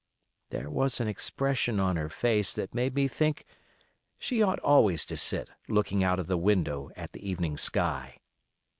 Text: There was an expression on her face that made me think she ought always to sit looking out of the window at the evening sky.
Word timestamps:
There 0.49 0.67
was 0.67 0.99
an 0.99 1.07
expression 1.07 1.79
on 1.79 1.95
her 1.95 2.09
face 2.09 2.55
that 2.55 2.73
made 2.73 2.95
me 2.95 3.07
think 3.07 3.45
she 4.17 4.41
ought 4.41 4.57
always 4.61 5.05
to 5.05 5.15
sit 5.15 5.51
looking 5.67 6.03
out 6.03 6.17
of 6.17 6.25
the 6.25 6.37
window 6.39 6.89
at 6.95 7.11
the 7.11 7.23
evening 7.29 7.55
sky. 7.55 8.17